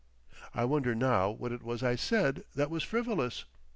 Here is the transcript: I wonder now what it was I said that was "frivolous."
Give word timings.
I 0.55 0.65
wonder 0.65 0.95
now 0.95 1.29
what 1.29 1.51
it 1.51 1.61
was 1.61 1.83
I 1.83 1.95
said 1.95 2.43
that 2.55 2.71
was 2.71 2.81
"frivolous." 2.81 3.45